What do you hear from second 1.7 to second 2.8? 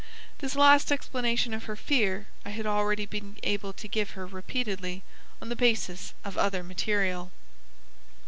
fear I had